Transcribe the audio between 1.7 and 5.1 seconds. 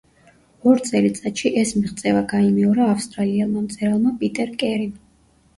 მიღწევა გაიმეორა ავსტრალიელმა მწერალმა პიტერ კერიმ.